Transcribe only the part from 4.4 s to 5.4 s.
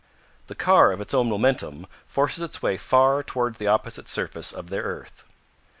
of their earth.